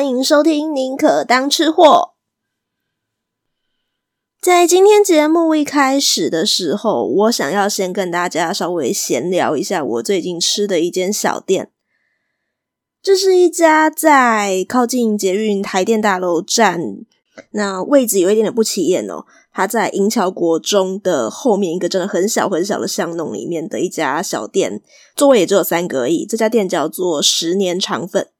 [0.00, 1.84] 欢迎收听《宁可当吃货》。
[4.40, 11.70] 在今天节目一开始的时候，我想要先跟大家稍微闲聊一下我最近吃的一间小店。
[13.02, 16.80] 这是一家在靠近捷运台电大楼站，
[17.50, 19.26] 那位置有一点点不起眼哦。
[19.52, 24.80] 它在银桥国中的后面一个真的很小很小的巷弄里面的一家小店，
[25.14, 26.24] 座位也只有三个而已。
[26.24, 28.30] 这家店叫做十年肠粉。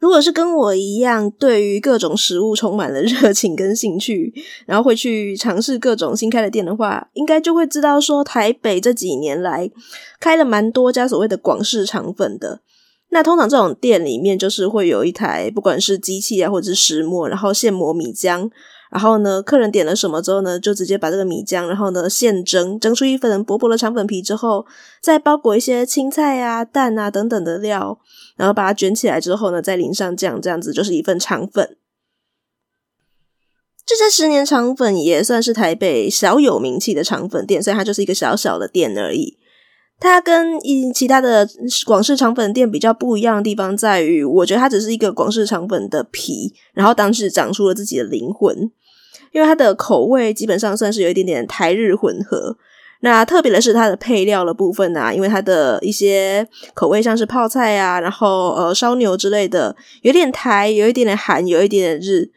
[0.00, 4.34] 如果是跟我一样，对于各种食物充满了 热情跟兴趣，
[4.66, 9.70] 然后会去尝试各种新开的店的话，应该就会知道说，台北这几年来
[10.18, 12.62] 开了蛮多家所谓的广式肠粉的。
[13.10, 18.50] 那通常这种店里面就是会有一台，不管是机器啊，或者是石磨，然后现磨米浆。
[18.90, 24.66] 然后呢，客人点了什么之后呢，就直接把这个米浆，然后呢现蒸，蒸出一份薄薄的肠粉皮之后，
[25.00, 27.98] 再包裹一些青菜啊、蛋啊等等的料，
[28.36, 31.76] 然后把它卷起来之后呢，再淋上酱，这样子就是一份肠粉。
[33.86, 39.36] 这家十年肠粉也算是台北小有名气的肠粉店，虽然它就是一个小小的店而已。
[40.00, 41.48] 它跟一其他的
[41.86, 48.72] 广式肠粉店比较不一样的地方在于，我觉得它只是一个广式肠粉的皮，然后当时长出了自己的灵魂。
[49.32, 52.56] 因为它的口味基本上算是有一点点台日混合，
[53.02, 62.28] 那特别的是它的配料的部分啊，因为它的一些口味像是泡菜啊，然后呃烧牛之类的，有点台，有一点点韩，有一点点日，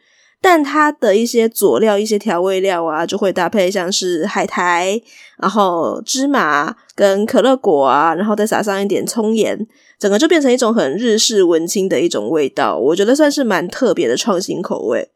[0.44, 5.00] 但它的一些佐料、一些调味料啊，就会搭配像是海苔，
[5.38, 9.66] 然后芝麻跟可乐果啊，然后再撒上一点葱盐，
[9.98, 15.12] 整个就变成一种很日式文青的一种味道，我觉得算是蛮特别的创新口味。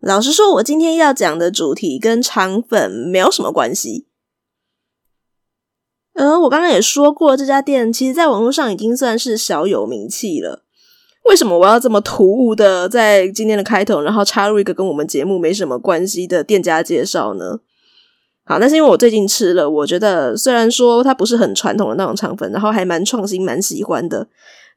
[0.00, 4.08] 老实说，我今天要讲的主题跟肠粉没有什么关系。
[6.14, 10.64] 而我刚刚也说过，这家店其实在网络上已经算是小有名气了。
[11.24, 17.60] 为什么我要这么突兀的在今天的开头，然后插入一个跟我们节目没什么关系的店家介绍呢？
[18.44, 24.26] 好，那是因为我最近吃了，我觉得虽然说它不是很传统的那种肠粉，然后还蛮创新，蛮喜欢的。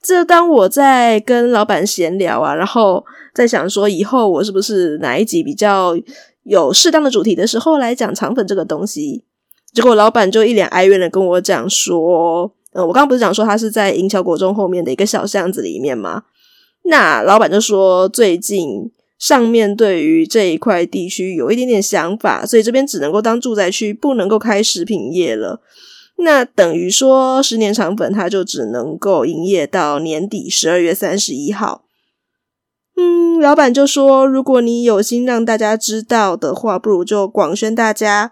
[0.04, 5.98] 这当我在跟老板闲聊啊，然后在想说以后我是不是哪一集比较
[6.44, 9.24] 有适当的主题的时候来讲肠粉这个东西，
[9.74, 16.24] 结果老板就一脸哀怨的跟我讲说，呃，我刚刚不是讲说他是在银桥国中后面的一个小巷子里面吗？
[16.84, 25.62] 那老板就说最近上面对于这一块地区有一点点想法，所以这边只能够当住宅区，不能够开食品业了。
[26.18, 31.86] 那等于说，十年肠粉它就只能够营业到年底十二月三十一号。
[32.96, 38.32] 嗯，老板就说，如果你有心让大家知道的话，不如就广宣大家，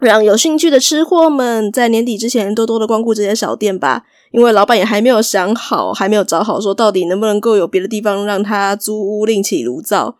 [0.00, 4.04] 让有兴趣的吃货们在年底之前多多的光顾这些小店吧。
[4.30, 10.18] 因为老板也还没有想好，还没有找好，说到底能不能够有别的地方让他租屋另起炉灶。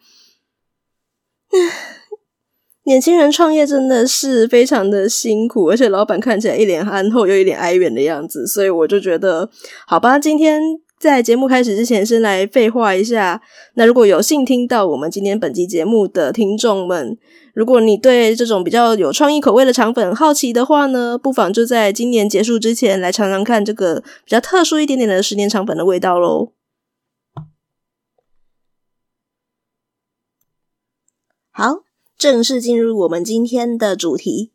[2.85, 9.51] 年轻人创业真的是非常的辛苦，而且老板看起来一脸憨厚又一脸哀怨的样子，所以我就觉得，
[9.87, 10.63] 好吧，今天
[10.99, 13.41] 在节目开始之前，先来废话一下。
[13.75, 17.17] 那如果有幸听到我们今天本期节目的听众们，
[17.55, 26.53] 如果你对这种比较有创意口味的肠粉好奇的话呢，不妨就在今年结束之前来尝尝看这个比较特殊一点点的十年肠粉的味道喽。
[31.51, 31.85] 好。
[32.19, 34.51] 正式进入我们今天的主题，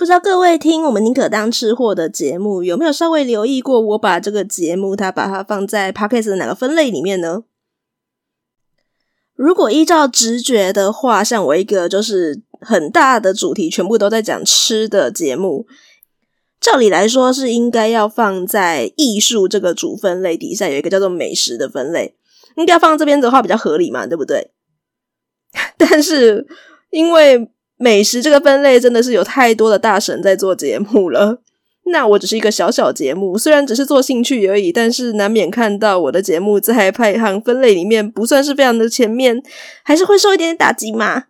[0.00, 3.78] 不知道各位听我们宁可当吃货的节目有没有稍微留意过？
[3.78, 7.42] 我把这个节目它把它放在 Podcast 的哪个分类里面呢？
[9.34, 15.66] 如果依照直觉的话，像我一个就是很大的主题全部都在讲吃的节目，
[16.58, 22.16] 照理来说是应该要放在艺术这个主分类底下，有一个叫做美食的分类，
[22.56, 24.50] 应该放这边的话比较合理嘛，对不对？
[25.76, 26.46] 但是，
[26.88, 27.50] 因为
[27.82, 31.40] 美食这个分类真的是有太多的大神在做节目了，
[31.90, 39.42] 那我只是一个小小节目，虽然只是做兴趣而已，但是难免看到我的节目在排行分类里面不算是非常的前面，
[39.82, 41.24] 还是会受一点点打击嘛。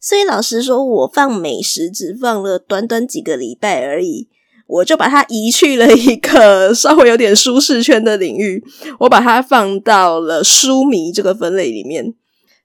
[0.00, 4.28] 所以老实说，我放美食只放了短短几个礼拜而已，
[4.66, 8.64] 我就把它移去了一个稍微有点舒适圈的领域，
[8.98, 12.14] 我把它放到了书迷这个分类里面。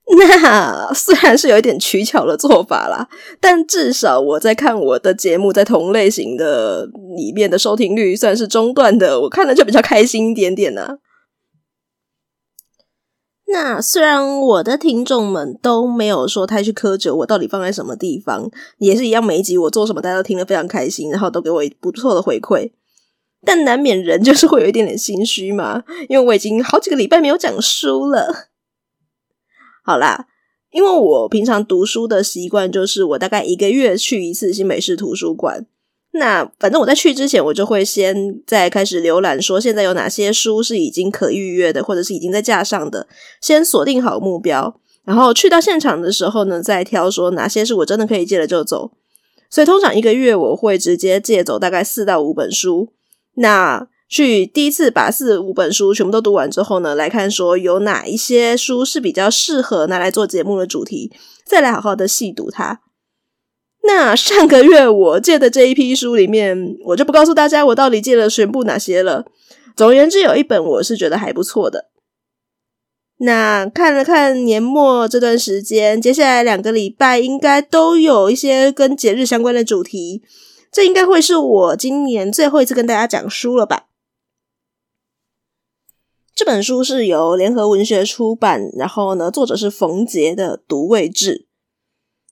[0.16, 3.06] 那虽然是有一点取巧的做法啦，
[3.40, 10.96] 但至少我在看我的节目，在同类型的里面的收听率算是中段的，我看了就比较开心一点点呢、
[13.48, 22.72] 那虽然我的听众们都没有说太去苛责我到底放在什么地方，也是一样，每一集我做什么大家都听得非常开心，然后都给我不错的回馈。
[23.44, 28.48] 但难免人就是会有一点点心虚嘛，因为我已经好几个礼拜没有讲书了。
[29.88, 30.26] 好啦，
[30.70, 35.64] 因为我平常读书的习惯就是我大概一个月去一次新北市图书馆。
[36.10, 43.08] 那反正我在去之前，我就会先在开始浏览，说现在有哪些书是已经可预约的，或者是已经在架上的，
[43.40, 48.90] 先锁定好目标，然后去到现场的时候呢，再挑说哪些是我真的可以借了就走。
[49.48, 52.92] 所以通常一个月我会直接借走大概四到五本书。
[53.36, 61.12] 那去第一次把四五本书全部都读完之后呢，来看说有哪一些书是比较适合拿来做节目的主题，
[61.44, 62.80] 再来好好的细读它。
[63.82, 69.26] 那上个月我借的这一批书里面，我就不告诉大家我到底借了全部哪些了。
[69.76, 71.90] 总而言之，有一本我是觉得还不错的。
[73.18, 80.22] 那看了看年末这段时间，接下来两个礼拜应该都有一些跟节日相关的主题。
[80.70, 83.87] 这应该会是我今年最后一次跟大家讲书了吧？
[86.38, 91.34] 这本书是由联合文学出版，然后呢，作者是冯杰的《独味志》。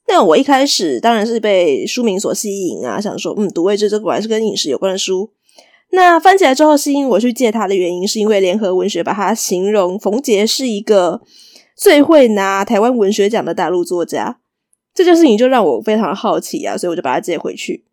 [0.07, 5.33] 那我一开始当然是被书名所吸引啊，想说，嗯，独味志这果然是跟饮食有关的书。
[5.91, 11.21] 那翻起来之后，吸引我去借它的原因，是因为联合文学把它形容冯杰是一个
[11.77, 14.39] 最会拿台湾文学奖的大陆作家。
[14.95, 17.85] 这件事情就让我非常好奇啊，所以我就把它借回去。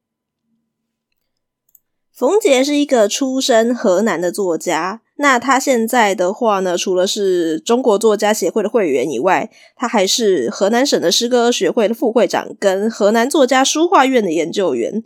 [2.12, 5.02] 冯杰是一个出身河南的作家。
[5.16, 15.04] 那他现在的话呢，除了是中国作家协会的会员以外，他还是河南省的诗歌学会的副会长，跟河南作家书画院的研究员。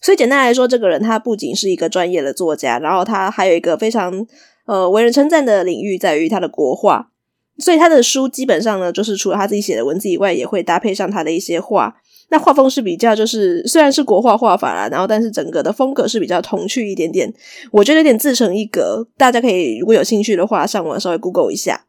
[0.00, 4.26] 所以简单来说，这个人他不仅是一个专业的作家，然后他还有一个非常
[4.66, 7.10] 呃为人称赞的领域，在于他的国画。
[7.58, 11.96] 所以他的书基本上呢，就是除了他自己写的文字以外，也会搭配上他的一些画。
[12.30, 17.32] 那画风是比较，就是虽然是国画画法啦，然后但是整个的风格是比较童趣一点点，
[17.72, 19.06] 我觉得有点自成一格。
[19.16, 21.86] 大家可以如果有兴趣的话，上网稍微 Google 一下。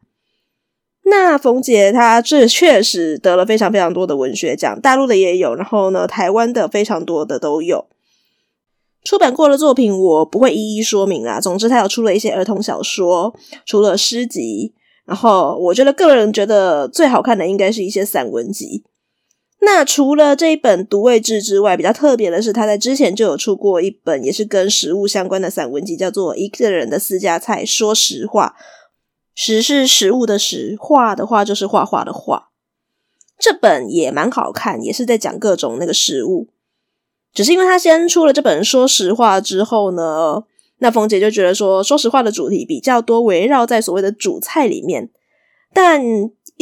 [1.04, 7.86] 那冯杰他这确实得了非常非常多的文学奖，大陆的也有，然后呢，台湾的非常多的都有。
[9.04, 11.40] 出版过的作品我不会一一说明啦。
[11.40, 13.34] 总之，他有出了一些儿童小说，
[13.66, 14.74] 除了诗集，
[15.04, 18.84] 然后我觉得个人觉得最好看的应该是一些散文集。
[19.64, 28.56] 那除了这一本《独味志》之外，比较特别的是，他在之前就有出过一本，也是跟食物相关的散文集，叫做《一个人的私家菜说实话》。
[29.36, 32.48] 食是食物的食，画的话就是画画的画。
[33.38, 36.48] 这本也蛮好看，也是在讲各种那个食物。
[37.32, 40.42] 只是因为他先出了这本《说实话》之后呢，
[40.78, 45.10] 那冯姐就觉得说，说实话的主题比较多，围绕在所谓的主菜里面，
[45.72, 46.02] 但。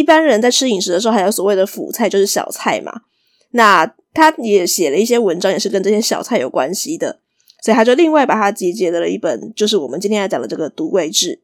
[0.00, 3.02] 一般人在吃饮食的时候，还有所谓的辅菜，就是小菜嘛。
[3.50, 7.20] 那他也写了一些文章，也是跟这些小菜有关系的，
[7.62, 11.26] 所以他就另外把它集结了一本，就是我们今天要讲的这个《独味志》。《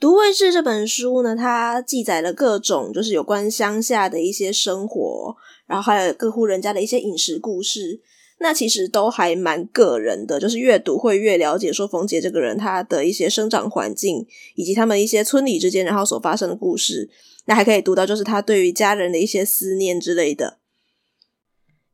[0.00, 8.00] 独味志》这本书呢，它记载了各种就是有关乡下的一些生活，然后还有各户人家的一些饮食故事。
[8.42, 17.08] 那其实都还蛮个人的，就是越读会越了解说冯杰这个人他的一些生长环境，以及他们一些村里之间然后所发生的故事。
[17.44, 20.58] 那还可以读到就是他对于家人的一些思念之类的。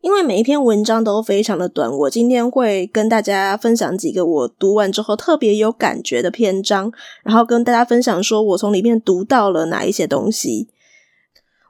[0.01, 6.91] 因为每一篇文章都非常的短，我今天会跟大家分享几个我读完之后特别有感觉的篇章，
[7.23, 10.69] 然后跟大家分享说我从里面读到了哪一些东西。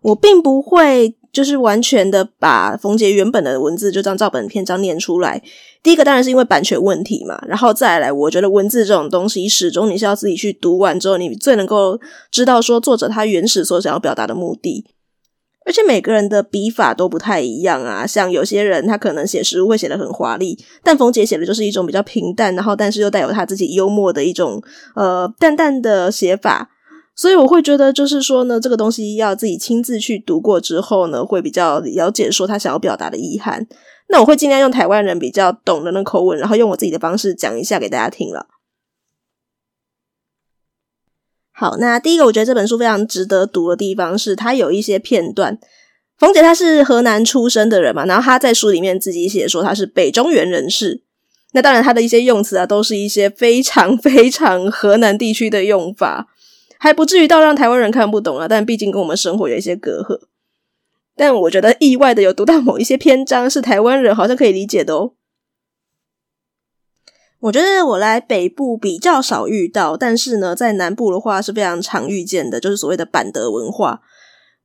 [0.03, 1.18] 我并不会。
[1.33, 5.43] 就是完全的把冯杰原本的文字就这样照本篇章念出来。
[5.83, 14.85] 第一个当然是因为版权问题嘛，然后再来，我觉得文字这种东西始终你是要自己去读完之后，你最能够知道说作者他原始所想要表达的目的。
[15.65, 24.63] 而且每个人的笔法都不太一样啊，像有些人他可能写食物会写得很华丽，但冯杰写的就是一种比较平淡，然后但是又带有他自己幽默的一种
[24.97, 26.71] 呃淡淡的写法。
[27.19, 33.67] 所以我会觉得，就是说呢，这个东西要自己亲自去读过之后呢，会比较了解说他想要表达的意涵。
[34.07, 38.47] 那我会尽量用台湾人比较懂的那口吻，然后用我自己的方式讲一下给大家听了。
[41.51, 45.59] 好，那第一个我觉得这本书非常值得读的地方是，它有一些片段。
[46.17, 51.03] 冯姐她是河南出生的人嘛，然后她在书里面自己写说她是北中原人士。
[51.53, 56.29] 那当然他的一些用词啊，都是一些非常非常河南地区的用法。
[56.79, 60.21] 还不至于到让台湾人看不懂啊，但毕竟跟我们生活有一些隔阂。
[61.17, 65.15] 但我觉得意外的有读到某一些篇章是台湾人好像可以理解的哦。
[67.41, 74.01] 我觉得我来北部比较少遇到，但是呢，在南部的话是非常常遇见的，就是所谓的板德文化。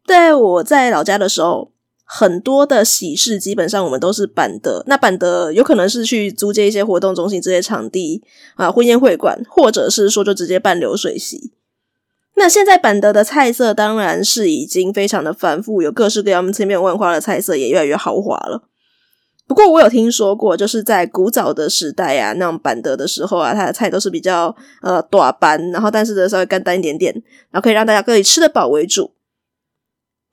[0.07, 1.71] 在我在老家的时候，
[2.03, 8.23] 很多的喜事基本上我们都是板德，那板德有可能是去租借一些活动中心这些场地
[8.55, 11.53] 啊，婚宴会馆，或者是说就直接办流水席。
[12.35, 18.63] 那现在板德的菜色当然是已经非常的繁复，有各式各样千变万化的菜色，也越来越豪华了。
[19.45, 27.13] 不过我有听说过，就是在古早的时代啊，那种板德的时候啊，它的菜都是比较呃短板，然后但是呢稍微干淡一点点，
[27.51, 29.13] 然后可以让大家可以吃得饱为主。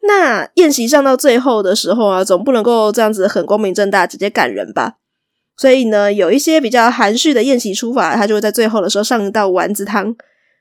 [0.02, 4.94] 那宴席上到最后的时候啊，总不能够这样子很光明正大直接赶人吧？
[5.56, 10.16] 所以呢，有一些比较含蓄的宴席出法，它就会在最后的时候上一道丸子汤。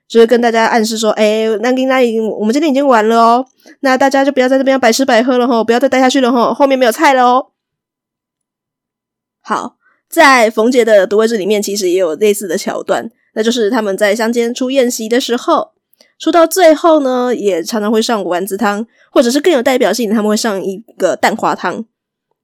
[0.10, 3.46] 就是跟大家暗示说，哎、欸，那那那我们今天已经完了哦，
[3.82, 7.52] 那大家就不要在这边白吃白喝了吼，不要再待下去了吼，后面没有菜了哦。
[9.40, 9.78] 好，
[10.10, 15.74] 在冯杰的独味志里面，其实也有类似的桥段，那就是他们在乡间出宴席的时候，
[16.18, 21.86] 出到最后呢，也常常会上丸子汤，或者是更有代表性，他们会上一个蛋花汤。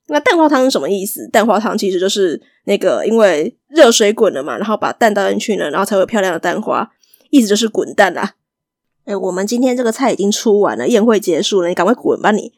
[0.08, 1.28] 那蛋花汤是什么意思？
[1.32, 6.88] 蛋花汤其实就是那个因为热水滚了嘛，然后把蛋倒进去呢，然后才会有漂亮的蛋花。
[7.36, 8.36] 意思就是滚蛋啦！
[9.04, 12.54] 哎、我们今天这个菜已经出完了，宴会结束了，你赶快滚吧你！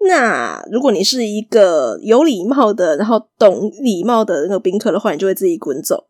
[0.00, 6.08] 那如果你是一个有礼貌的，然后懂礼貌的那个宾客的话，你就会自己滚走。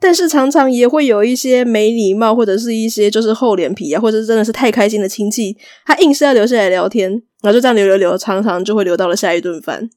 [0.00, 7.10] 但是常常也会有一些没礼貌，或者是一些就是厚脸皮啊，或者是真的是太开心的亲戚，他硬是要留下来聊天，
[7.42, 9.90] 然后就这样留留留，常常就会留到了下一顿饭。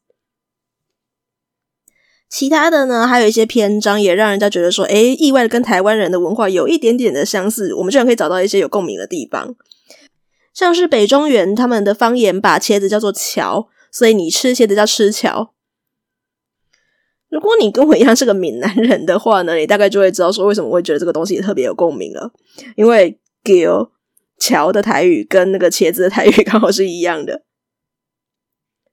[2.29, 9.55] 其他的呢，还有一些篇章也让人家觉得说，诶，意外的跟台湾人的文化有一点点的相似，我们居然可以找到一些有共鸣的地方。
[10.53, 15.53] 像是北中原他们的方言把茄子叫做桥，所以你吃茄子叫吃桥。
[17.29, 22.31] 如果你跟我一样是个闽南人的话呢，你大概就会知道说为什么会觉得这个东西特别有共鸣了，
[22.75, 23.89] 因为樵
[24.37, 27.43] 樵的台语跟那个茄子的台语刚好是一样的。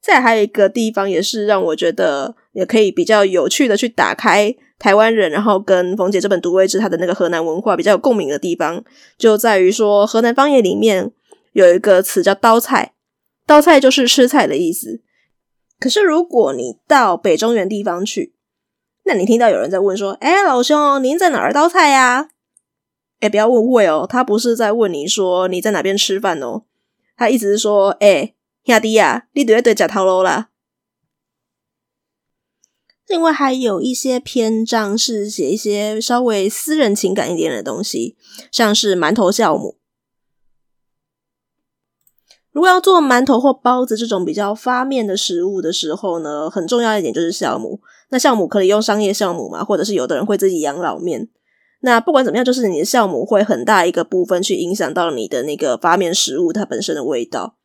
[0.05, 2.37] 再还有一个地方也是让我觉得。
[2.55, 8.85] 也可以比较有趣的去打开台湾人，然后跟冯姐这本独味志他的那个河南文化比较有共鸣的地方，
[9.19, 11.11] 就在于说河南方言里面
[11.55, 12.93] 有一个词叫刀菜，
[13.45, 15.01] 刀菜就是吃菜的意思。
[15.81, 18.35] 可是如果你到北中原地方去，
[19.03, 22.29] 那你听到有人在问说：“哎，老兄，您在哪儿刀菜呀？”
[23.19, 26.63] 哎，不要误会哦，他不是在问你说你在哪边吃饭哦，
[27.17, 28.35] 他意思是说：“哎，
[28.65, 30.51] 兄弟呀，你对对吃头路啦。”
[33.07, 38.17] 另外还有一些篇章是写一些稍微私人情感一点的东西，
[38.51, 39.79] 像是馒头酵母。
[42.51, 47.83] 如果要做馒头或包子这种比较发面的食物的时候呢，很重要一点就是酵母。
[48.09, 51.29] 那酵母可以用商业酵母嘛，或者是有的人会自己养老面。
[51.81, 57.59] 那不管怎么样，就是你的酵母会很大一个部分去影响到你的那个发面食物它本身的味道。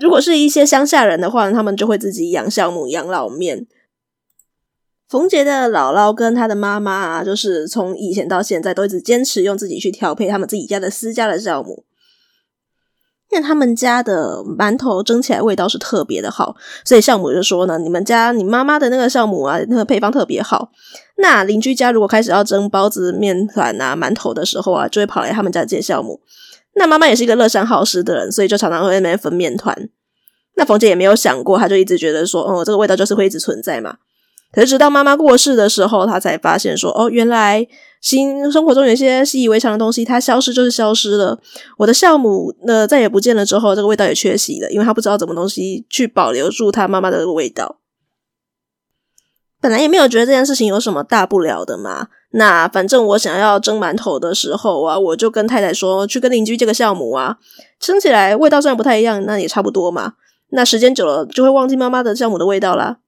[0.00, 3.66] 如果是一些乡下人的话，他们就会自己养酵母、养老面。
[5.08, 11.84] 冯杰的姥姥跟他的妈妈啊，就是从以前到现在都一直坚持用自己去调配他们自己家的私家的酵母，
[13.30, 20.70] 因为他们家的馒头蒸起来味道是特别的好，所以酵母就说呢，你们家你妈妈的那个酵母啊，那个配方特别好。
[21.16, 26.20] 那邻居家如果开始要蒸包子、面团啊、馒头的时候啊，就会跑来他们家借酵母。
[26.78, 29.88] 那妈妈也是一个乐善好施的人，所以就常常会在那边分面团。
[30.56, 33.96] 那冯姐也没有想过，她就一直觉得说，哦，这个味道就是会一直存在嘛。
[34.50, 37.66] 可是直到妈妈过世的时候，他才发现说：“哦，原来
[38.00, 41.38] 新生活中有一些习以为常的东西，它消失就是消失了。
[41.76, 47.80] 我的酵母呢，再也不见了之后，这个味道也缺席了，因为他不知道怎么东西去保留住他妈妈的味道。
[49.60, 52.08] 本来也没有觉得这件事情有什么大不了的嘛。
[52.30, 57.38] 那反正我想要蒸馒头的时候啊，我就跟太太说，去跟邻居借个酵母啊，
[57.80, 60.14] 蒸起来味道虽然不太一样，那也差不多嘛。
[60.50, 62.98] 那时间久了就会忘记妈妈的酵母的味道啦。”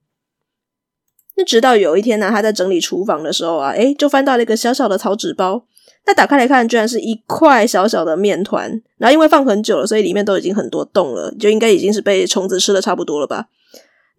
[1.37, 5.65] 那直到有一天呢、啊，他在整理厨房的时候啊，诶，就翻到了一个小小的草纸包。
[6.07, 8.83] 那打开来看，居然是一块小小的面团。
[8.97, 13.47] 然后因为放很久了，所以里面都已经很多洞了，就应该已经是被虫子吃的差不多了吧？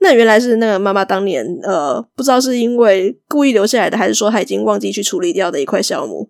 [0.02, 6.30] 那原来是那个妈妈当年呃，不知道是因为故意留下来的，还是说她已经忘记去处理掉的一块酵母。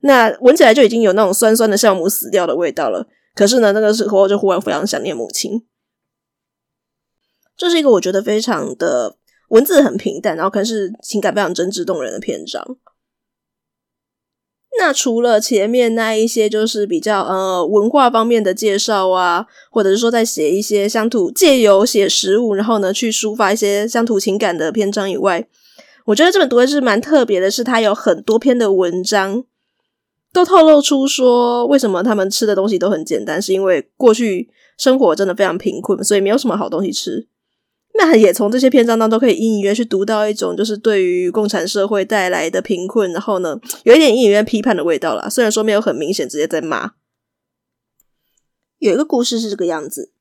[0.00, 3.06] 那闻起来就已经有那种酸酸的酵母死掉的味道了。
[3.34, 5.64] 可是呢，那个时候就忽然非常想念母亲。
[7.56, 9.16] 这是一个我觉得非常的。
[9.48, 12.60] 文字很平淡，然后可是情感非常真挚动人的篇章。
[14.78, 25.46] 那除了前面那一些，就是比较呃文化方面的介绍啊，或者是说在写一些乡土，借由写食物，然后呢去抒发一些乡土情感的篇章以外，
[26.04, 29.44] 我觉得这本独味志蛮特别的，是它有很多篇的文章
[30.32, 37.26] 都透露出说，为什么他们吃的东西都很简单，是因为过去生活真的非常贫困，所以没有什么好东西吃。
[37.98, 45.28] 那也从这些篇章当中可以隐隐约约去读到一种，就是对于共产社会带来的贫困，然后呢，有一点隐隐约批判的味道啦。
[45.28, 46.92] 虽然说没有很明显直接在骂。
[48.78, 50.12] 有一个故事是这个样子。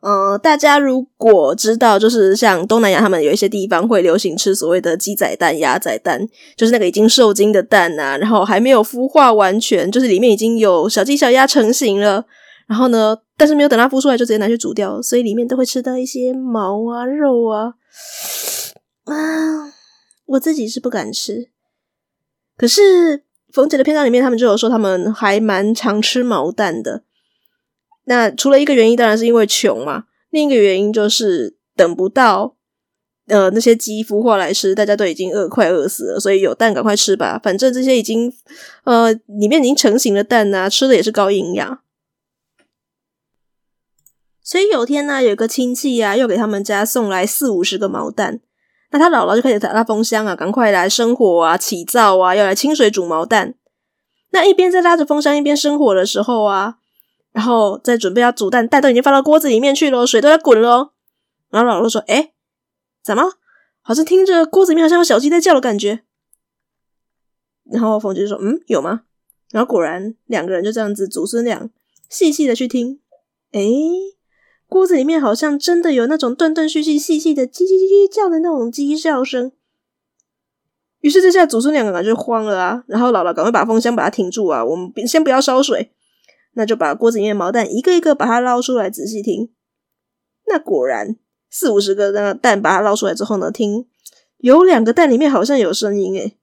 [0.00, 12.26] 呃，大家如果知道，就是像东南亚，他们有一些地方会流行吃所谓的鸡仔蛋、鸭仔蛋，就是那个已经受精的蛋啊，然后还没有孵化完全，就是里面已经有小鸡、小鸭成型了，
[12.72, 17.74] 然后呢，但是没有等它孵出来就直接拿去煮掉，所以里面都会吃到一些毛啊、肉啊。
[19.04, 19.14] 啊，
[20.24, 21.50] 我自己是不敢吃，
[22.56, 27.02] 可是冯姐的篇章里面，他们就有说他们还蛮常吃毛蛋的。
[28.04, 30.04] 那除了一个原因，当然是因为穷嘛。
[30.30, 32.56] 另一个原因就是等不到
[33.26, 37.38] 呃那些鸡孵化来吃，大家都已经饿快饿死了，所以有蛋赶快吃吧。
[37.38, 38.32] 反正这些已经
[38.84, 41.80] 呃里面已经成型的蛋、啊，吃的也是高营养。
[44.42, 48.40] 所以有天呢，有个亲戚、啊，又给他们家送来四五十个毛蛋。
[48.90, 53.54] 那他姥姥就开始打拉风箱啊，赶快来生火啊，起灶啊，要来清水煮毛蛋。
[54.30, 56.78] 那一边在拉着风箱，一边生火的时候啊。
[57.32, 60.92] 然后在准备要煮蛋，蛋都已经放到锅子里面去了，水都在滚了。
[61.48, 62.34] 然后姥姥说：“诶，
[63.02, 63.22] 怎么？
[63.80, 66.02] 好像听着锅子里面好像有小鸡在叫的感觉。”
[67.72, 69.04] 然后凤姐就说：“嗯，有吗？”
[69.50, 71.70] 然后果然两个人就这样子祖孙俩
[72.10, 73.00] 细细的去听，
[73.52, 73.70] 诶，
[74.72, 79.52] 锅子里面好像真的有那种断断续续、细细的叽叽叽叽叫的那种鸡叫声。
[81.00, 82.82] 于是这下祖孙两个就慌了啊！
[82.86, 85.92] 然后姥姥赶快把风箱把它停住啊，我们先不要烧水。
[86.54, 89.52] 那就把锅子里面的毛蛋一个一个把它捞出来，仔细听。
[90.46, 91.16] 那果然
[91.50, 93.86] 四五十个那个蛋把它捞出来之后呢，听
[94.38, 96.38] 有两个蛋里面好像有声音诶。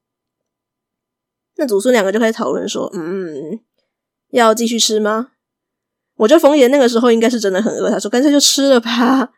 [1.56, 3.60] 那祖孙两个就开始讨论说：“嗯，
[4.30, 5.32] 要继续吃吗？”
[6.20, 9.30] 我觉得冯爷那个时候应该是真的很饿，他说：“干脆就吃了吧。”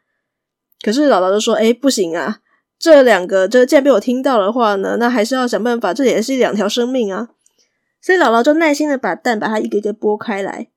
[0.82, 2.40] 可是姥姥就说：“诶，不行啊，
[2.80, 7.30] 这两个这既然被我听到的话呢，那还是要想办法，这也是两条生命啊。”
[8.02, 10.70] 所以姥姥就耐心的把蛋把它一个一个剥开来，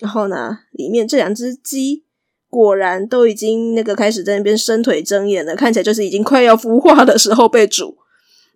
[0.00, 2.04] 然后呢，里面这两只鸡
[2.50, 7.98] 果然都已经那个开始在那边伸腿睁眼了，看起来就是已经快要孵化的时候被煮。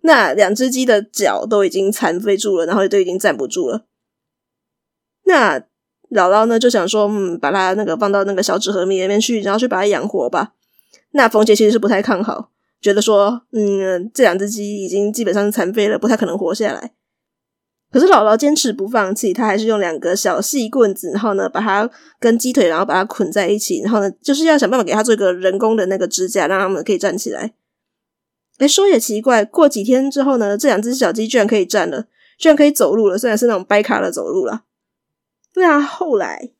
[0.01, 3.85] 那两只鸡的脚都已经残废住了，然后都已经站不住了。
[5.23, 5.63] 那
[6.09, 10.53] 姥姥呢就想说，嗯，把它那个放到那个小纸盒里面去，然后去把它养活吧。
[11.11, 16.93] 那冯杰其实是不太看好，觉得说，嗯，这两只鸡已经基本上残废了，不太可能活下来。
[17.89, 21.89] 可是姥姥坚持不放弃，她还是用两个小细棍子，然后呢，把它
[22.19, 27.53] 跟鸡腿，然后把它捆在一起，然后呢，就是要想办法给它做一个人工的那个支架，让它们可以站起来。
[28.59, 32.05] 诶，说也奇怪，过几天之后呢，这两只小鸡居然可以站了，
[32.37, 34.63] 居然可以走路了，虽然是那种掰卡的走路了。
[35.57, 36.51] 那后来，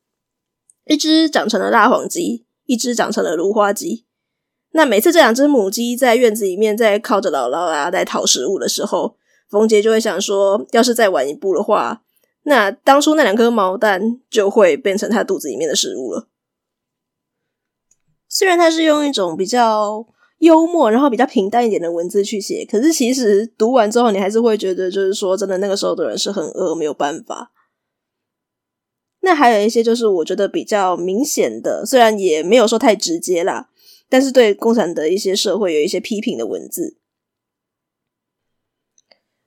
[0.86, 4.04] 一只长成了大黄鸡，一只长成了芦花鸡。
[4.72, 9.16] 那每次这两只母鸡在院子里面在靠着姥姥啊，在讨食物的时候。
[9.48, 12.02] 冯杰就会想说，要是再晚一步的话，
[12.42, 16.28] 那当初那两颗毛蛋就会变成他肚子里面的食物了。
[18.28, 20.06] 虽然他是用一种比较
[20.40, 27.50] 幽默，然后比较平淡一点的文字去写，可是其实读完之后，你还是会觉得，就是说真的，那个时候的人是很饿，没有办法。
[29.28, 33.68] 那还有一些就是我觉得比较明显的，虽然也没有说太直接啦，
[34.08, 36.96] 但是对共产的一些社会有一些批评的文字。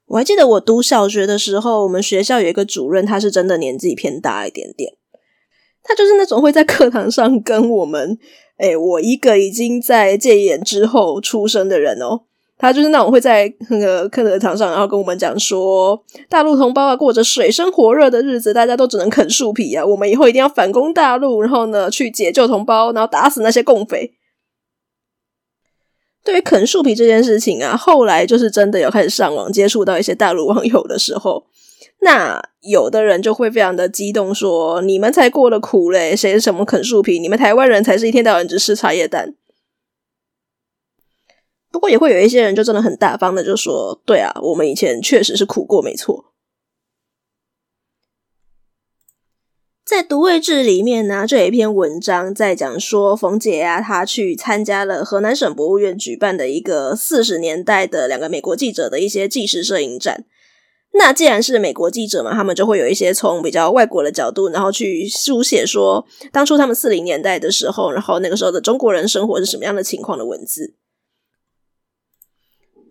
[0.06, 4.94] 我还记得我读小学的时候，我们学校有一个主任，他是真的年纪偏大一点点。
[5.82, 8.20] 他就是那种会在课堂上跟我们，
[8.58, 12.26] 诶，我一个已经在戒严之后出生的人哦，
[12.62, 24.14] 他就是那种会在那个课堂上，然后跟我们讲说，大陆同胞啊，过着水深火热的日子，大家都只能啃树皮啊，我们以后一定要反攻大陆，然后呢，去解救同胞，然后打死那些共匪。
[26.24, 31.48] 对于啃树皮这件事情啊，后来就是真的有开始上网接触到一些大陆网友的时候，
[32.02, 37.18] 那有的人就会非常的激动说：“你们才过得苦嘞，谁是什么啃树皮？
[37.18, 39.34] 你们台湾人才是一天到晚只吃茶叶蛋。”
[41.72, 46.26] 不过也会有一些人就真的很大方的就说：“对啊，我们以前确实是苦过，没错。”
[49.84, 60.26] 在《读位志》里面呢，这有一篇文章在讲说，冯姐啊，她去参加了河南省博物院举办的一个四十年代的两个美国记者的一些纪实摄影展。
[60.94, 70.76] 那既然是美国记者嘛，他们就会有一些从比较外国的角度，然后去书写说，当初他们四零年代的时候，然后那个时候的中国人生活是什么样的情况的文字。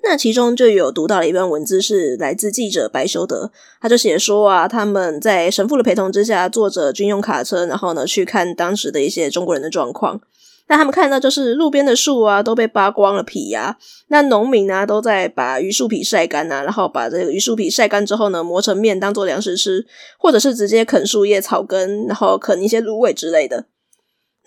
[0.02, 10.20] 那其中就有读到了一段文字，是来自记者白修德，他就写说啊，他们在神父的陪同之下，坐着军用卡车，然后呢去看当时的一些中国人的状况。
[10.68, 19.84] 那他们看到就是路边的树啊都被扒光了皮呀、那农民呢都在把榆树皮晒干啊，然后把这个榆树皮晒干之后呢磨成面当做粮食吃，
[20.16, 23.66] 或者是直接啃树叶、草根，然后啃一些芦苇之类的。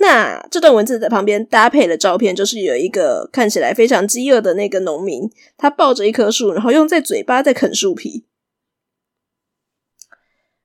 [0.05, 8.25] 那这段文字在旁边搭配的照片，就是有一个看起来非常饥饿的那个农民，他抱着一棵树，然后用在嘴巴在啃树皮。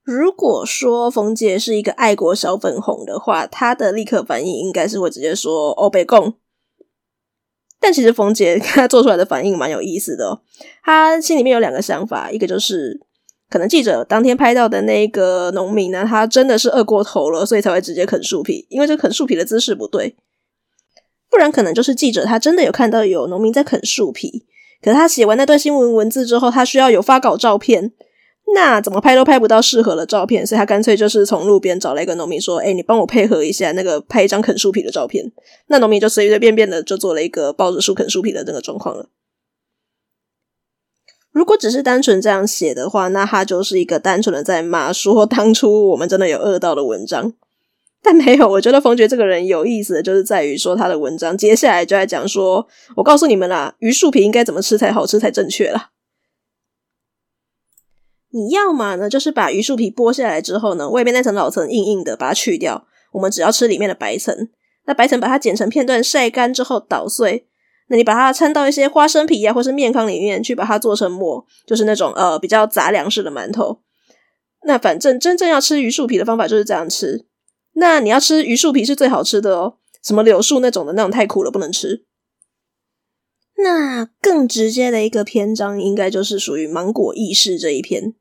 [0.03, 6.35] 如果说冯杰是一个爱国小粉红的话，他的立刻反应应该是会直接说“欧北贡”。
[7.79, 10.43] 但其实冯杰 他做出来的反应蛮有意思的哦，
[10.83, 13.08] 他心里面有两个想法，一个就是。
[13.51, 20.17] 可能记者当天拍到的那个农民呢，他真的是饿过头了，所以才会直接啃树皮，因为这啃树皮的姿势不对。
[21.31, 24.47] 不然可能就是记者他真的有看到有农民在啃树皮，
[24.83, 27.93] 可是他写完那段新闻文字之后，他需要有发稿照片，
[28.55, 35.31] 那怎么拍都拍不到适合的照片，所以他干脆就是从路边找了一个农民说：“哎，你帮我配合一下那个拍一张啃树皮的照片。”
[35.69, 39.09] 那农民就随随便便的就做了一个抱着树啃树皮的这个状况了。
[41.33, 47.33] 如果只是单纯这样写的话，那他就是一个单纯的在骂说当初我们真的有恶到的文章。
[48.01, 55.91] 但没有，我觉得冯杰这个人有意思的就是在于说他的文章接下来就在讲说，我告诉你们啦，榆树皮应该怎么吃才好吃才正确啦。
[58.31, 64.49] 你要嘛呢，就是把榆树皮剥下来之后呢，外面那层老层硬硬的把它去掉，我们只要吃里面的白层。
[64.87, 67.48] 那白层把它剪成片段，晒干之后捣碎。
[67.89, 73.81] 那你把它掺到一些花生皮呀、啊，或是面糠里面去，把它做成馍，就是那种呃比较杂粮式的馒头。
[74.65, 77.27] 那反正真正要吃榆树皮的方法就是这样吃。
[77.75, 82.05] 那你要吃榆树皮是最好吃的哦，什么柳树那种的那种太苦了不能吃。
[83.57, 88.15] 那更直接的一个篇章，应该就是属于芒果軼事这一篇。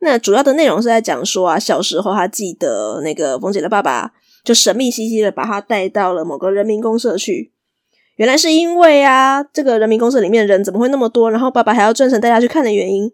[0.00, 7.53] 那主要的内容是在讲说啊，小时候他记得那个冯姐的爸爸就神秘兮兮的把他带到了某个人民公社去。
[8.16, 11.30] 原来是因为啊，这个人民公社里面人怎么会那么多？
[11.30, 13.10] 然后爸爸还要专程带他去看的原因，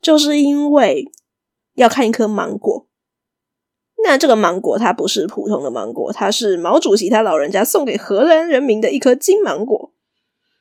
[0.00, 1.04] 就是因为
[1.74, 2.86] 要看一颗芒果。
[4.04, 9.92] 那这个芒果它不是普通的芒果，它是毛主席他老人家送给荷兰人民的一颗金芒果。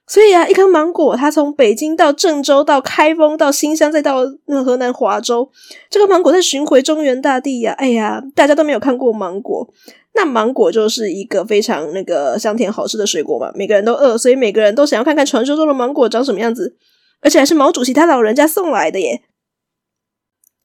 [0.10, 5.52] 所以啊，一颗芒果，它从北京到郑州，到开封，到新乡，再到那河南华州，
[5.90, 7.76] 这个芒果在巡回中原大地呀、啊。
[7.76, 9.68] 哎呀，大家都没有看过芒果。
[10.14, 16.78] 那芒果就是一个非常那个香甜好吃的水果嘛，每个人都饿，所以每个人都想要看看传说中的芒果长什么样子，
[17.20, 19.24] 而且还是毛主席他老人家送来的耶。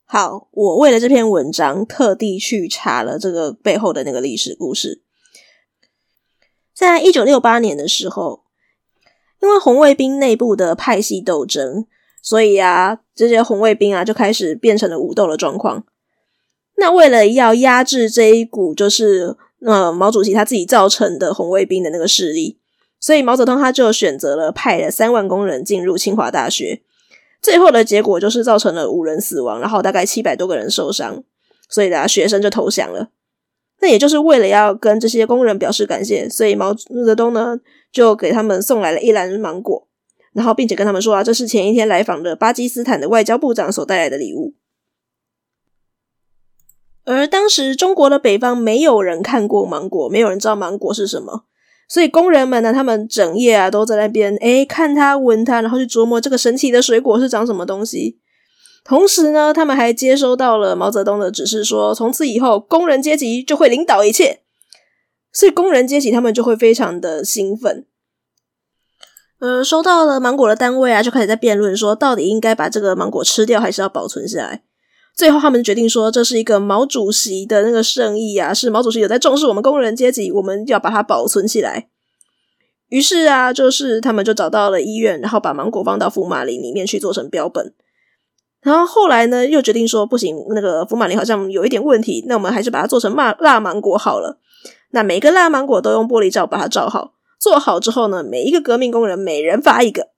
[0.05, 5.03] 好，我为了这篇文章特地去查了这个背后的那个历史故事，
[6.73, 8.42] 在一九六八年的时候。
[9.43, 11.85] 因为红卫兵内部的派系斗争，
[12.23, 15.85] 所以啊，这些红卫兵啊就开始变成了武斗的状况。
[16.77, 22.59] 那为了要压制这一股就是呃毛主席他自己造成的红卫兵的那个势力，
[23.01, 26.81] 所以毛泽东他就选择了派了三万工人进入清华大学。
[27.41, 31.25] 最后的结果就是造成了五人死亡，然后大概七百多个人受伤，
[31.69, 33.09] 所以啊学生就投降了。
[33.81, 37.59] 那也就是为了要跟这些工人表示感谢，所以毛泽东呢
[37.93, 39.87] 就给他们送来了一篮芒果，
[40.33, 44.55] 然后并且跟他们说啊，这是前一天来访的巴基斯坦的外交部长所带来的礼物。
[47.05, 51.47] 而当时中国的北方没有人看过芒果，没有人知道芒果是什么，
[51.89, 58.21] 所以工人们呢，他们整夜啊都在那边诶看它、闻它，然后去琢磨这个神奇的水果是长什么东西。
[58.85, 64.42] 同时呢，他们还接收到了毛泽东的指示，说从此以后工人阶级就会领导一切，
[65.33, 67.87] 所以工人阶级他们就会非常的兴奋。
[69.39, 74.63] 呃，收到了芒果的单位啊，就开始在辩论说，到底应该把这个芒果吃掉，还是要保存下来。
[75.17, 81.89] 最后他们决定说，这是一个毛主席的那个圣意啊，是毛主席有在重视我们工人阶级，我们要把它保存起来。
[82.89, 87.75] 于是啊，就是他们就找到了医院，然后把芒果放到福马林里面去做成标本。
[88.61, 94.39] 然后后来呢，又决定说不行，那个福马林好像有一点问题，那我们还是把它做成蜡蜡芒果好了。
[94.93, 100.09] 那每个烂芒果都用玻璃罩把它罩好，做好之后呢，每一个革命工人每人发一个。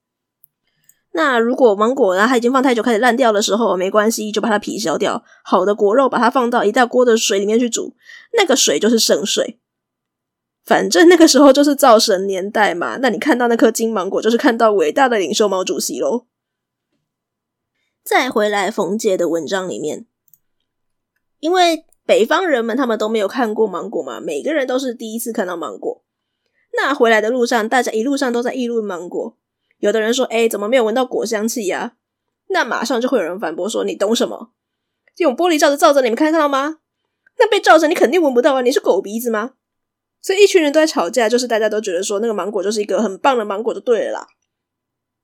[1.12, 5.24] 那如果芒果呢，它已经放太久开始烂掉的时候，没关系，就把它皮削掉。
[5.44, 7.94] 好的果肉把它放到一大锅的水里面去煮，
[8.32, 9.60] 那个水就是圣水。
[10.64, 16.26] 反正那个时候就是造神年代嘛，那你看到那颗金芒果，就是看到伟大的领袖毛主席喽。
[18.02, 20.06] 再回来冯杰的文章里面，
[21.38, 26.04] 因为北方人们他们都没有看过芒果嘛，每个人都是第一次看到芒果。
[26.76, 29.36] 那回来的路上，大家一路上都在议论芒果。
[29.78, 31.96] 有的人说：“哎，怎么没有闻到果香气呀？”
[32.48, 34.52] 那马上就会有人反驳说：“你懂什么？
[35.16, 36.78] 用玻璃罩子罩着，你们看得到吗？
[37.38, 38.60] 那被罩着，你肯定闻不到啊！
[38.62, 39.54] 你是狗鼻子吗？”
[40.20, 44.26] 所以一群人都在吵架，就是大家都觉得说那个芒果就是一个很棒的芒果，就对了啦。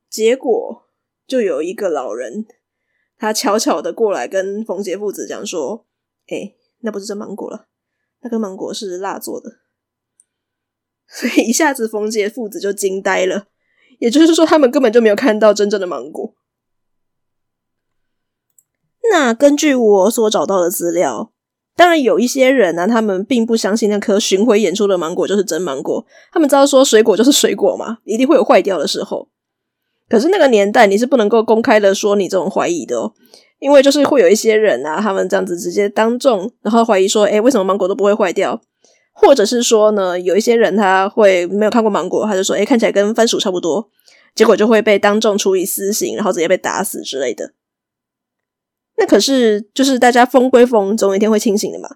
[0.09, 0.85] 结果
[1.27, 2.47] 就有一个老人，
[3.19, 5.87] 他悄悄的过来跟冯杰父子讲说
[6.29, 7.67] ：“哎，那不是真芒果了，
[8.23, 9.51] 那个芒果是蜡做的。
[11.13, 13.47] ”所以一下子冯杰父子就惊呆了，
[13.99, 16.35] 也就是说他们根本就没有看到真正的芒果。
[19.11, 21.33] 那根据我所找到的资料，
[21.75, 29.29] 当然有一些人呢、啊，他们并不相信那颗巡回演出的芒果就是真芒果，他们知道说水果就是水果嘛，一定会有坏掉的时候。
[30.09, 33.15] 可是那个年代，你是不能够公开的说你这种怀疑的哦，
[33.61, 38.61] 因为就是会有一些人啊，他们这样子直接当众，然后怀疑说，诶，为什么芒果都不会坏掉？
[39.13, 43.89] 或者是说呢，有一些人他会没有看过芒果，他就说，诶，看起来跟番薯差不多，
[44.35, 47.53] 结果就会被当众处以私刑，然后直接被打死之类的。
[48.97, 51.89] 那可是就是大家疯归疯，总有一天会清醒的嘛。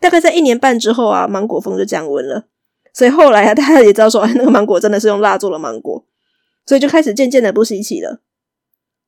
[0.00, 2.44] 大概在一年半之后啊，芒果风就降温了，
[2.92, 6.04] 所以后来啊，大家也知道说，那个芒果真的是用蜡做的芒果。
[6.66, 8.20] 所以就开始渐渐的不稀奇了。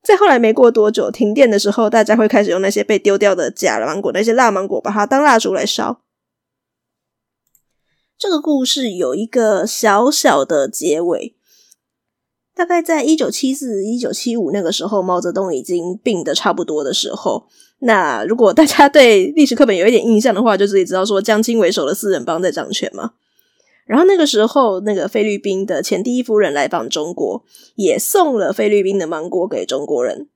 [0.07, 6.03] 再后来没过多久，停电的时候，大家会开始用那些被丢掉的假芒果，那些蜡芒果，把它当蜡烛来烧。
[8.17, 11.35] 这个故事有一个小小的结尾，
[12.55, 17.49] 大概在一九七四、一九七五那个时候，毛泽东已经病得差不多的时候。
[17.81, 23.15] 那如果大家对历史课本有一点印象的话，就自己知道说江青为首的四人帮在掌权嘛。
[23.87, 27.45] 然后那个时候，那个菲律宾的前第一夫人来访中国，
[27.77, 30.29] 也送了菲律宾的芒果给中国人。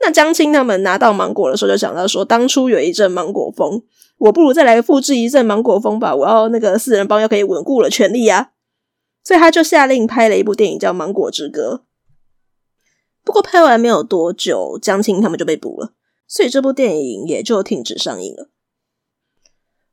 [0.00, 3.82] 那江青他们拿到芒果的时候，就想到说，当初有一阵芒果风，
[4.18, 6.14] 我不如再来复制一阵芒果风吧。
[6.14, 8.50] 我要那个四人帮要可以稳固了权力啊，
[9.24, 11.84] 所以他就下令拍了一部电影叫《芒果之歌》。
[13.24, 15.94] 不过拍完没有多久，江青他们就被捕了，
[16.26, 18.50] 所以这部电影也就停止上映了。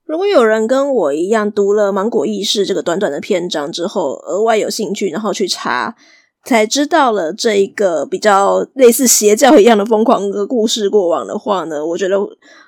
[0.09, 5.95] 如果有人跟我一样读了《芒果意识》这个短短的篇章之后，额外有兴趣，然后去查，
[6.43, 12.17] 才知道了这一个比较类似邪教一样的疯狂的故事过往的话呢，我觉得，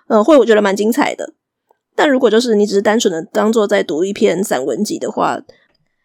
[0.08, 1.34] 嗯、会我觉得蛮精彩的。
[1.96, 5.42] 但如果就是你只是单纯的当做在读一篇散文集的话，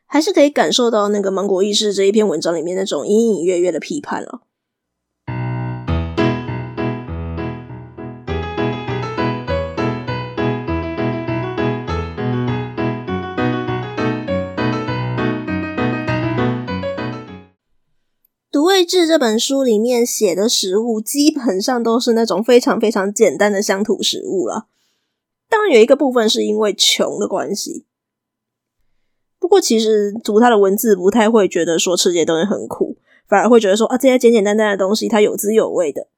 [0.06, 4.40] 还是可以感受到那个《芒果意识》这一篇文章里面那种隐隐约约的批判了。
[18.66, 24.66] 《味志》这本书里面写的食物，基本上都是那种非常非常简单的乡土食物了。
[25.48, 27.86] 当然，有一个部分是因为穷的关系。
[29.38, 32.96] 不过，其实读他的文字，不太会觉得说吃这些东西很苦，
[33.28, 36.08] 反而会觉得说啊，这些简简单单的东西，它有滋有味的。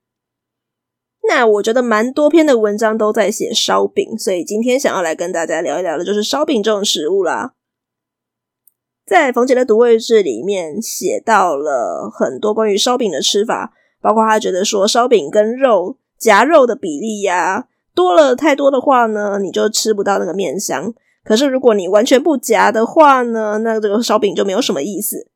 [1.29, 7.55] 那我觉得蛮多篇的文章都在写烧饼，所以今天想要来跟大家聊一聊的，就是烧饼这种食物啦。
[9.09, 20.93] 在冯杰的《独味志》里面写到了很多关于烧饼的吃法，包括他觉得说烧饼跟肉夹肉的比例呀、多了太多的话呢，你就吃不到那个面香。
[21.25, 25.31] 可是如果你完全不夹的话呢，那这个烧饼就没有什么意思。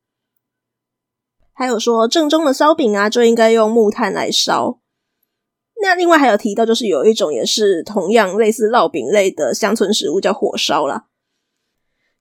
[1.51, 4.77] 还有说正宗的烧饼啊，就应该用木炭来烧。
[5.81, 11.07] 那另外还有提到，就是有一种也是同样类似烙饼类的乡村食物，叫火烧啦。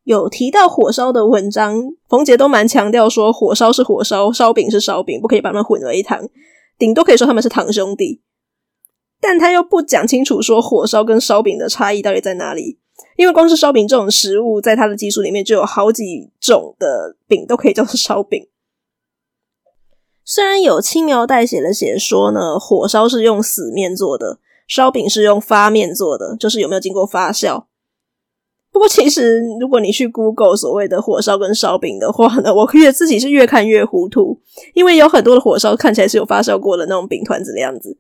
[0.05, 6.29] 有提到火烧的文章，冯杰都蛮强调说，火烧是火烧，烧饼是烧饼，不可以把它们混为一谈，
[6.77, 8.21] 顶多可以说他们是堂兄弟。
[9.21, 12.81] 但他又不讲清楚说火烧跟烧饼的差异到底在哪里，
[13.17, 18.49] 因为光是烧饼这种食物，在他的技术里面就有好几种的饼都可以叫做烧饼。
[20.25, 27.67] 虽然有轻描淡写的写说呢，火烧是用死面做的，烧饼是用发面做的，就是有没有经过发酵。
[28.73, 34.41] 不过，其实如果你去 Google 所谓的火烧跟烧饼的话呢， 我越自己是越看越糊涂，
[34.73, 37.99] 因为有很多的火烧看起来是有发酵过的那种饼团子的样子。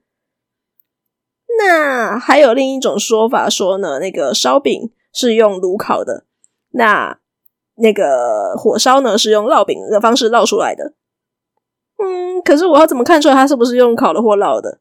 [1.58, 6.24] 那还有另一种说法说呢，那个烧饼是用炉烤的，
[6.70, 7.18] 那
[7.76, 10.94] 那个火烧呢是用烙饼的方式烙出来的。
[11.98, 14.80] 嗯，可是我要怎么看出来它是不是用烤的或烙的？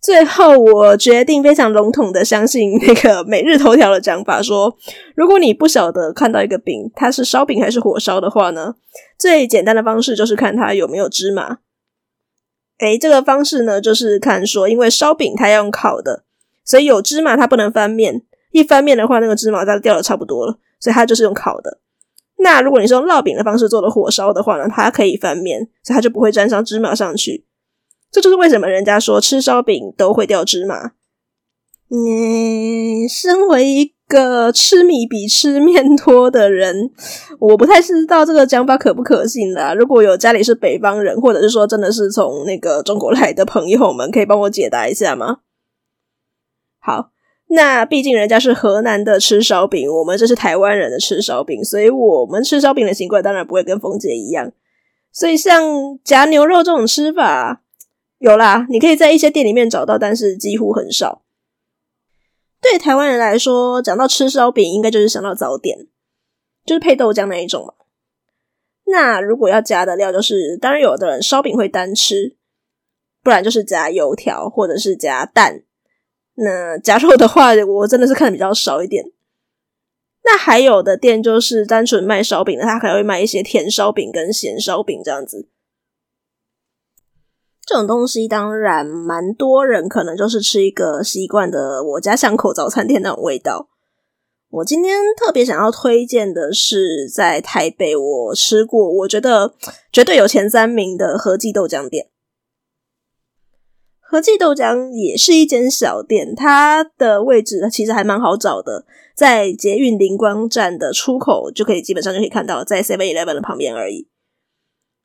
[0.00, 4.74] 最后，我决定非常笼统的相信那个每日头条的讲法，说
[5.14, 8.76] 如果你不晓得看到一个饼它是烧饼还是火烧的话呢，
[9.18, 11.58] 最简单的方式就是看它有没有芝麻。
[12.78, 16.24] 诶，这个方式呢，就是看说，因为烧饼它要用烤的，
[16.64, 21.78] 所以有芝麻它不能翻面，一翻面的话，那个芝麻它掉的差不多了，所以它就是用烤的。
[22.38, 27.44] 那如果你是用烙饼的方式做的火烧的话呢，它可以翻面，所以它就不会沾上芝麻上去。
[28.10, 30.92] 这就是为什么人家说吃烧饼都会掉芝麻。
[31.92, 36.90] 嗯，身为一个吃米比吃面多的人，
[37.40, 39.74] 我不太知道这个讲法可不可信啦。
[39.74, 45.38] 如果有家里是北方人，或者是说真的是从那个中国来的朋友们，可以帮我解答一下吗？
[46.78, 47.10] 好，
[47.48, 54.52] 那毕竟人家是河南的吃烧饼，我们这是台湾人的吃烧饼，所以我们吃烧饼的习惯当然不会跟凤姐一样。
[55.12, 57.62] 所以像夹牛肉这种吃法，
[58.20, 61.22] 有啦，你可以在一些店里面找到，但是几乎很少。
[62.60, 65.86] 对台湾人来说，讲到吃烧饼，应该就是想到早点，
[66.66, 67.72] 就是配豆浆那一种嘛。
[68.84, 72.36] 那如果要加的料，就是当然有的人烧饼会单吃，
[73.22, 75.62] 不然就是加油条或者是加蛋。
[76.34, 79.06] 那加肉的话，我真的是看的比较少一点。
[80.24, 85.48] 那还有的店就是单纯卖烧饼的，他还会卖一些甜烧饼跟咸烧饼这样子。
[87.70, 93.68] 这种东西当然蛮多人可能就是吃一个习惯的，我家巷口早餐店那种味道。
[94.50, 99.54] 我今天特别想要推荐的是在台北我吃过，我觉得
[99.92, 102.08] 绝对有前三名的和记豆浆店。
[104.00, 114.08] 和记豆浆也是一间小店，它的位置其实还蛮好找的，在捷运灵光站的出口就可以，基本上就可以看到，在 Seven Eleven 的旁边而已。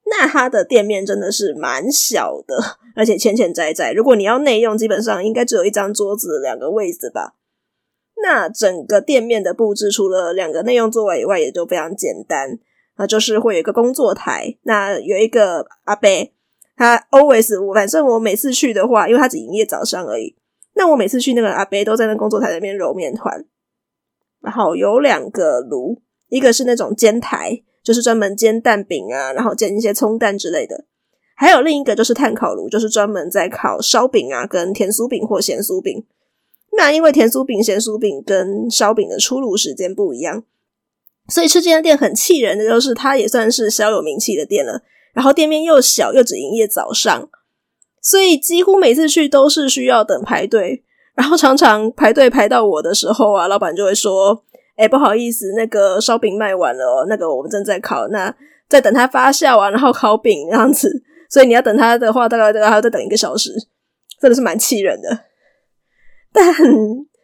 [0.08, 2.56] 那它的店面真的是蛮小的，
[2.96, 3.92] 而且浅浅窄窄。
[3.92, 7.34] 如果你要内用，基本上应该只有一张桌子、两个位子吧。
[8.22, 12.60] 那整个店面的布置，除了两个内用座位以外，也都非常简单。
[12.98, 16.08] 那就是会有一个工作台，那有一个阿伯，
[16.78, 20.36] 他 always，我反正我每次去的话，因为他只营业早上而已。
[20.76, 23.46] 那我每次去那个阿伯都在那工作台那边揉面团，
[24.42, 27.64] 然后有两个炉，一个是那种煎台。
[27.86, 30.86] 就是专门煎蛋饼啊，然后煎一些葱蛋之类的。
[31.36, 36.04] 还有另一个就是炭烤炉，就是专门在烤烧饼啊，跟甜酥饼或咸酥饼。
[36.76, 40.44] 那因为甜酥饼、咸酥饼跟烧饼的出炉时间不一样，
[41.28, 44.82] 所以吃这间店很气人的就是它也算是小有名气的店了。
[45.14, 47.30] 然后店面又小，又只营业早上，
[48.02, 50.84] 所以几乎每次去都是需要等排队。
[51.14, 54.44] 然后常常排队排到我的时候啊，老板就会说。
[54.76, 58.36] 哎、不好意思，那个烧饼卖完了哦，那个我们正在烤，那
[58.68, 63.52] 在等它发酵完，然后烤饼这样子，所以你要等它的话，大概大概还要再等一个小时，
[64.20, 65.20] 真的是蛮气人的。
[66.34, 66.54] 但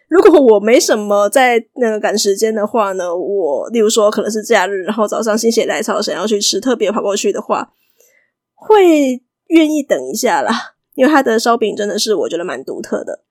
[0.08, 7.74] 如果我没什么在那个赶时间的话呢，我例如说可能是假日，然后早上心血来潮想要去吃，特别跑过去的话，
[8.54, 13.24] 会愿意等一下啦，因为它的烧饼真的是我觉得蛮独特的。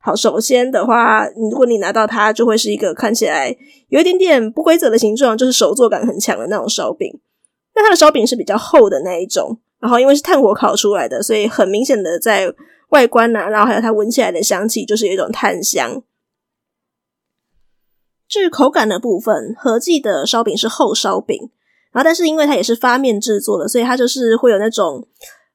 [0.00, 3.54] 好，首先的话，如果你拿到它，就会是一个看起来
[3.88, 7.20] 有一点点不规则的形状，就是手作感很强的那种烧饼。
[7.74, 12.54] 那它的烧饼是比较厚的那一种，然后因为是炭火烤出来的，所以很明显的在
[12.90, 16.02] 外观啊，然后还有它闻起来的香气，就是有一种炭香。
[18.28, 21.50] 至于口感的部分，合记的烧饼是厚烧饼，
[21.92, 25.06] 然后但是因为它也是发面制作的，所以它就是会有那种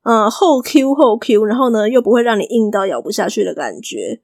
[0.03, 4.21] 呃厚 Q 厚 Q，然后呢又不会让你硬到咬不下去的感觉。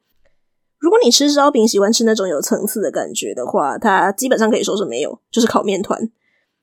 [0.79, 6.09] 如果你吃烧饼喜欢吃那种有层次的感觉的话，它基本上可以说是没有，就是烤面团。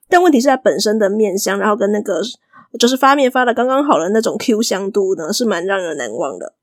[0.09, 2.21] 但问题是它本身的面香，然后跟那个
[2.79, 6.53] 就是发面发的刚刚好的那种 Q 香度呢，是蛮让人难忘的。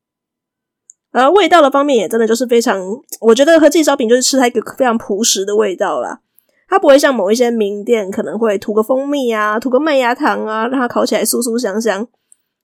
[1.13, 2.81] 而味道的方面也真的就是非常，
[3.21, 6.21] 我觉得和记烧饼就是吃它一个非常朴实的味道啦。
[6.67, 12.09] 它不会像某一些名店可能会涂个蜂蜜啊，涂个麦芽糖啊，让它烤起来酥酥香香。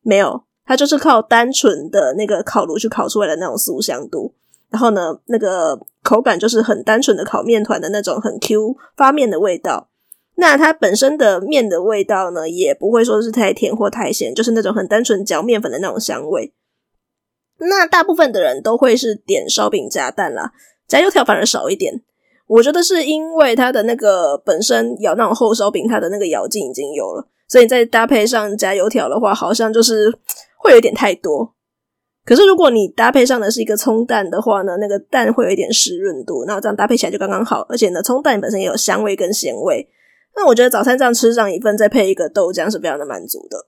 [0.02, 4.34] 没有，它就是靠单纯的那个烤炉去烤出来的那种酥香度。
[4.70, 9.88] 然后呢，那个口感就是很单纯的烤面团的那种很 Q 发面的味道。
[10.36, 16.54] 那它本身的面的味道呢，也不会说是太甜或太咸，就是那种很单纯嚼面粉的那种香味。
[17.58, 20.52] 那大部分的人都会是点烧饼加蛋啦，
[20.88, 22.02] 加油条反而少一点。
[22.46, 30.10] 我觉得是因为它的那个本身咬那种厚烧饼，它的那个咬劲已经有了，所以再搭配上加油条的话，好像就是
[30.56, 31.54] 会有点太多。
[32.24, 37.66] 可是如果你搭配上的是一个葱蛋的话呢，那个蛋会有一点湿润度，那这样搭配起来就刚刚好。
[37.68, 39.88] 而且呢，葱蛋本身也有香味跟咸味，
[40.36, 43.66] 那我觉得早餐这样吃上一份，再配一个豆浆是非常的满足的。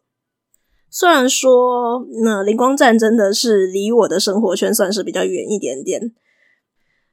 [0.90, 6.12] 虽然说那灵光站真的是离我的生活圈算是比较远一点点，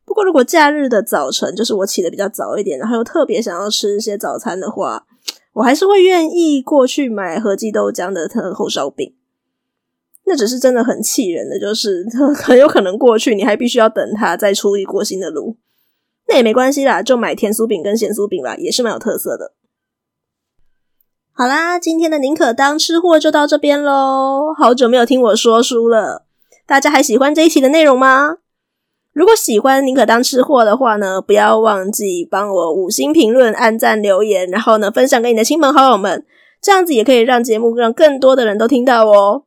[0.05, 5.05] 不过如果假日的早晨就是我起的比较早一点，然后又特别想要吃一些早餐的话，
[5.53, 9.15] 我还是会愿意过去买和记豆浆的特厚烧饼。
[10.29, 12.05] 那只是真的很气人的，就是
[12.45, 15.57] 很有可能过去，你还必须要等它再出一锅新的炉。
[16.27, 19.53] 那也没关系啦，就买甜酥饼跟咸酥饼吧，也是蛮有特色的。
[21.31, 24.53] 好啦，今天的宁可当吃货就到这边喽。
[24.55, 26.25] 好久没有听我说书了，
[26.67, 28.37] 大家还喜欢这一期的内容吗？
[29.11, 36.23] 如果喜欢宁可当吃货的话呢，不要忘记帮我五星评论、按赞、留言，然后呢，分享给你的亲朋好友们，
[36.61, 39.45] 这样子也可以让节目让更多的人都听到哦。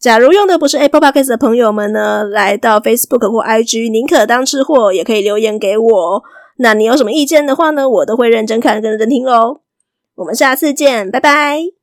[0.00, 6.22] 假如用的不是 Apple Podcast 的朋友们呢，来到 Facebook 或 IG 宁可当吃货，也可以留言给我。
[6.56, 9.60] 那你有什么意见的话呢，我都会认真看、认真听哦。
[10.16, 11.79] 我们下次见，拜拜。